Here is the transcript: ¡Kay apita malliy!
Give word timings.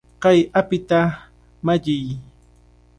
¡Kay 0.23 0.39
apita 0.59 0.99
malliy! 1.65 2.05